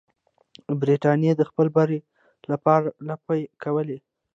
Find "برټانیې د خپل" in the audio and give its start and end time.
0.79-1.67